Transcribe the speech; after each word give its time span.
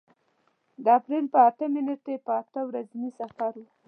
د 0.83 0.85
اپرېل 0.97 1.25
په 1.33 1.39
اتمې 1.49 1.81
نېټې 1.87 2.15
په 2.25 2.31
اته 2.41 2.59
ورځني 2.69 3.09
سفر 3.19 3.51
و. 3.61 3.63